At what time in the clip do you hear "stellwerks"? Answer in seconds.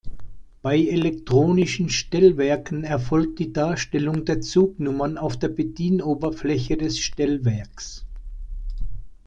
6.97-8.03